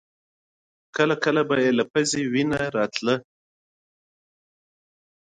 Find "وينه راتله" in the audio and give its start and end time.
2.33-3.15